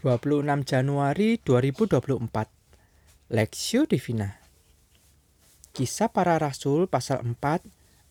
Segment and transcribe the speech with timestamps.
[0.00, 2.24] 26 Januari 2024
[3.28, 4.40] Lexio Divina.
[5.76, 7.36] Kisah para Rasul pasal 4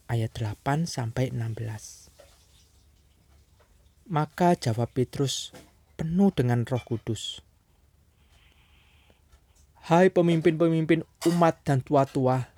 [0.06, 2.14] ayat 8 sampai 16
[4.06, 5.50] Maka jawab Petrus
[5.98, 7.42] penuh dengan Roh Kudus.
[9.90, 12.54] Hai pemimpin-pemimpin umat dan tua-tua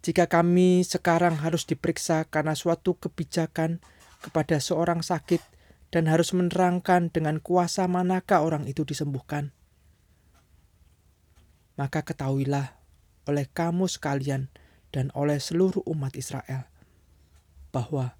[0.00, 3.84] jika kami sekarang harus diperiksa karena suatu kebijakan
[4.24, 5.44] kepada seorang sakit
[5.92, 9.52] dan harus menerangkan dengan kuasa manakah orang itu disembuhkan.
[11.76, 12.72] Maka ketahuilah
[13.28, 14.48] oleh kamu sekalian
[14.88, 16.66] dan oleh seluruh umat Israel
[17.72, 18.16] bahwa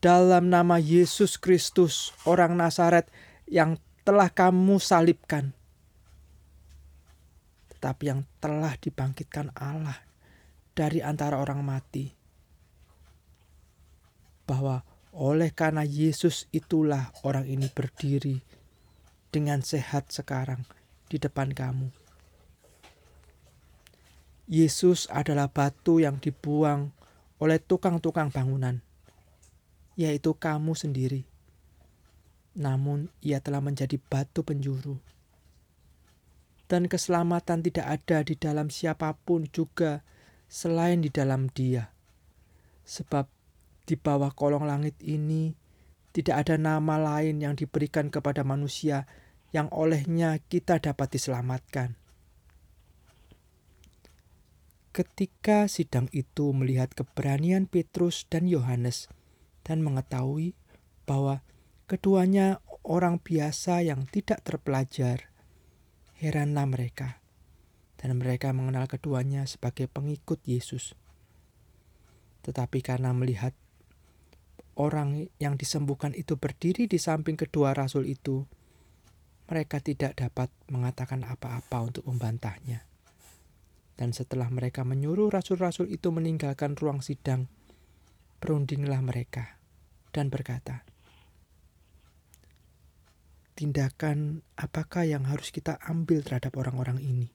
[0.00, 3.08] dalam nama Yesus Kristus, orang Nazaret
[3.48, 5.56] yang telah kamu salibkan,
[7.72, 9.96] tetapi yang telah dibangkitkan Allah
[10.76, 12.12] dari antara orang mati,
[14.44, 14.84] bahwa
[15.14, 18.42] oleh karena Yesus itulah orang ini berdiri
[19.30, 20.66] dengan sehat sekarang
[21.06, 21.94] di depan kamu.
[24.50, 26.92] Yesus adalah batu yang dibuang
[27.38, 28.82] oleh tukang-tukang bangunan,
[29.96, 31.24] yaitu kamu sendiri.
[32.58, 34.98] Namun ia telah menjadi batu penjuru.
[36.66, 40.02] Dan keselamatan tidak ada di dalam siapa pun juga
[40.50, 41.90] selain di dalam dia.
[42.84, 43.33] Sebab
[43.84, 45.52] di bawah kolong langit ini
[46.14, 49.04] tidak ada nama lain yang diberikan kepada manusia
[49.50, 51.98] yang olehnya kita dapat diselamatkan.
[54.94, 59.10] Ketika sidang itu melihat keberanian Petrus dan Yohanes
[59.66, 60.54] dan mengetahui
[61.02, 61.42] bahwa
[61.90, 65.34] keduanya orang biasa yang tidak terpelajar,
[66.14, 67.18] heranlah mereka,
[67.98, 70.94] dan mereka mengenal keduanya sebagai pengikut Yesus.
[72.46, 73.56] Tetapi karena melihat
[74.74, 78.46] orang yang disembuhkan itu berdiri di samping kedua rasul itu,
[79.46, 82.86] mereka tidak dapat mengatakan apa-apa untuk membantahnya.
[83.94, 87.46] Dan setelah mereka menyuruh rasul-rasul itu meninggalkan ruang sidang,
[88.42, 89.62] berundinglah mereka
[90.10, 90.82] dan berkata,
[93.54, 97.30] Tindakan apakah yang harus kita ambil terhadap orang-orang ini?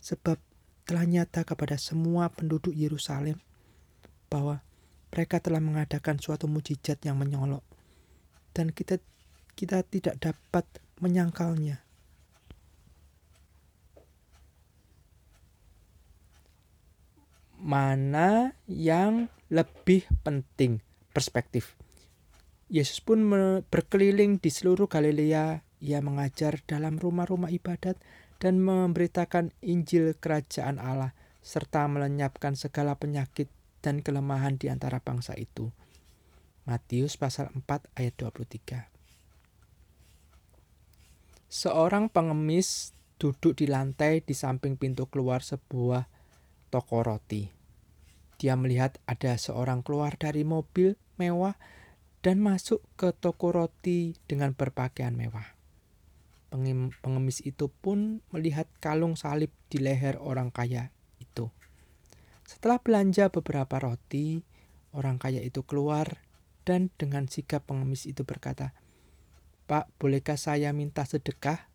[0.00, 0.40] Sebab
[0.88, 3.44] telah nyata kepada semua penduduk Yerusalem
[4.32, 4.64] bahwa
[5.10, 7.62] mereka telah mengadakan suatu mujizat yang menyolok
[8.54, 8.98] dan kita
[9.54, 10.64] kita tidak dapat
[11.02, 11.82] menyangkalnya.
[17.60, 20.80] Mana yang lebih penting
[21.12, 21.76] perspektif?
[22.72, 23.20] Yesus pun
[23.68, 25.60] berkeliling di seluruh Galilea.
[25.80, 28.00] Ia mengajar dalam rumah-rumah ibadat
[28.40, 33.48] dan memberitakan Injil Kerajaan Allah serta melenyapkan segala penyakit
[33.80, 35.72] dan kelemahan di antara bangsa itu.
[36.68, 37.66] Matius pasal 4
[37.98, 38.86] ayat 23.
[41.50, 46.06] Seorang pengemis duduk di lantai di samping pintu keluar sebuah
[46.70, 47.50] toko roti.
[48.40, 51.58] Dia melihat ada seorang keluar dari mobil mewah
[52.24, 55.58] dan masuk ke toko roti dengan berpakaian mewah.
[57.04, 60.94] Pengemis itu pun melihat kalung salib di leher orang kaya.
[62.50, 64.42] Setelah belanja beberapa roti,
[64.90, 66.18] orang kaya itu keluar
[66.66, 68.74] dan dengan sikap pengemis itu berkata,
[69.70, 71.70] Pak, bolehkah saya minta sedekah?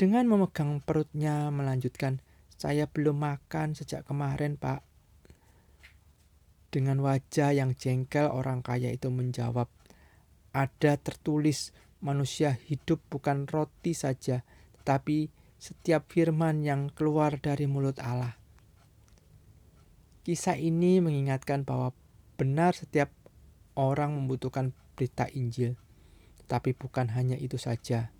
[0.00, 2.24] Dengan memegang perutnya melanjutkan,
[2.56, 4.80] saya belum makan sejak kemarin, Pak.
[6.72, 9.68] Dengan wajah yang jengkel, orang kaya itu menjawab,
[10.56, 14.40] ada tertulis manusia hidup bukan roti saja,
[14.80, 15.28] tetapi
[15.60, 18.45] setiap firman yang keluar dari mulut Allah.
[20.26, 21.94] Kisah ini mengingatkan bahwa
[22.34, 23.14] benar setiap
[23.78, 25.78] orang membutuhkan berita Injil,
[26.42, 28.10] tetapi bukan hanya itu saja.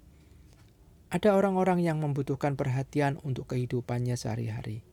[1.10, 4.86] Ada orang-orang yang membutuhkan perhatian untuk kehidupannya sehari-hari.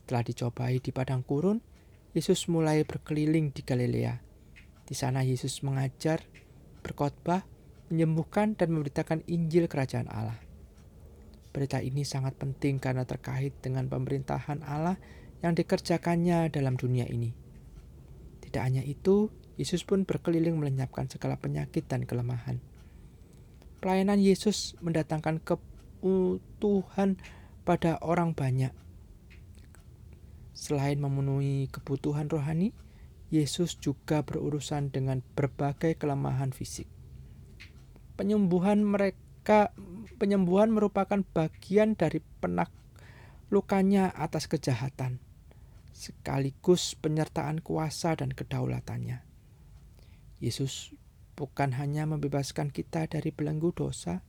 [0.00, 1.60] Setelah dicobai di padang gurun,
[2.16, 4.24] Yesus mulai berkeliling di Galilea.
[4.88, 6.24] Di sana Yesus mengajar,
[6.80, 7.44] berkhotbah,
[7.92, 10.40] menyembuhkan dan memberitakan Injil Kerajaan Allah.
[11.52, 14.96] Berita ini sangat penting karena terkait dengan pemerintahan Allah
[15.44, 17.36] yang dikerjakannya dalam dunia ini.
[18.40, 19.28] Tidak hanya itu,
[19.60, 22.64] Yesus pun berkeliling melenyapkan segala penyakit dan kelemahan.
[23.84, 27.20] Pelayanan Yesus mendatangkan kebutuhan
[27.68, 28.72] pada orang banyak.
[30.56, 32.72] Selain memenuhi kebutuhan rohani,
[33.28, 36.88] Yesus juga berurusan dengan berbagai kelemahan fisik.
[38.16, 39.76] Penyembuhan mereka
[40.16, 45.20] penyembuhan merupakan bagian dari penaklukannya atas kejahatan
[45.94, 49.22] sekaligus penyertaan kuasa dan kedaulatannya.
[50.42, 50.92] Yesus
[51.38, 54.26] bukan hanya membebaskan kita dari belenggu dosa,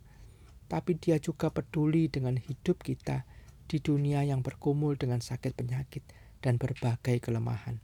[0.70, 3.26] tapi Dia juga peduli dengan hidup kita
[3.66, 6.06] di dunia yang berkumul dengan sakit penyakit
[6.46, 7.82] dan berbagai kelemahan.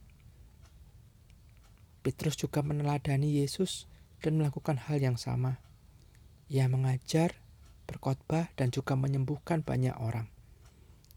[2.06, 3.86] Petrus juga meneladani Yesus
[4.22, 5.58] dan melakukan hal yang sama.
[6.50, 7.38] Ia mengajar,
[7.86, 10.30] berkhotbah, dan juga menyembuhkan banyak orang.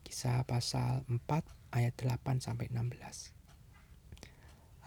[0.05, 1.25] Kisah pasal 4
[1.75, 3.35] ayat 8 sampai 16.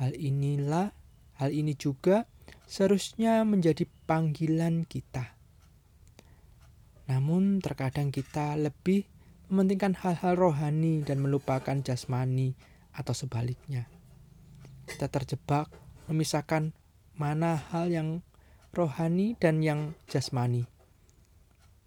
[0.01, 0.97] Hal inilah,
[1.37, 2.25] hal ini juga
[2.65, 5.37] seharusnya menjadi panggilan kita.
[7.13, 9.05] Namun terkadang kita lebih
[9.49, 12.53] mementingkan hal-hal rohani dan melupakan jasmani
[12.93, 13.89] atau sebaliknya.
[14.85, 15.69] Kita terjebak
[16.09, 16.73] memisahkan
[17.17, 18.09] mana hal yang
[18.77, 20.69] rohani dan yang jasmani.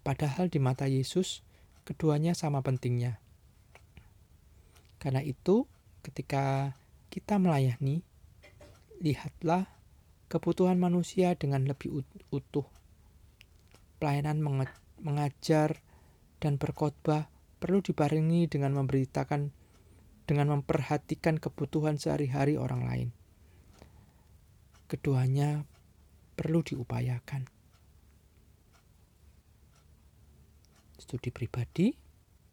[0.02, 1.46] Padahal di mata Yesus,
[1.86, 3.21] keduanya sama pentingnya.
[5.02, 5.66] Karena itu,
[6.06, 6.78] ketika
[7.10, 8.06] kita melayani,
[9.02, 9.66] lihatlah
[10.30, 12.70] kebutuhan manusia dengan lebih utuh.
[13.98, 14.38] Pelayanan
[15.02, 15.82] mengajar
[16.38, 17.26] dan berkhotbah
[17.58, 19.50] perlu dibarengi dengan memberitakan
[20.22, 23.08] dengan memperhatikan kebutuhan sehari-hari orang lain.
[24.86, 25.66] Keduanya
[26.38, 27.50] perlu diupayakan.
[31.02, 31.90] Studi pribadi,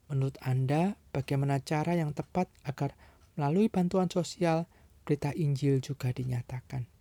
[0.09, 2.97] menurut Anda bagaimana cara yang tepat agar
[3.39, 4.67] Melalui bantuan sosial,
[5.07, 6.91] berita Injil juga dinyatakan.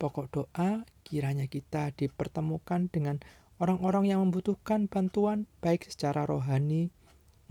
[0.00, 3.20] Pokok doa kiranya kita dipertemukan dengan
[3.60, 6.96] orang-orang yang membutuhkan bantuan baik secara rohani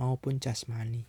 [0.01, 1.05] maupun jasmani.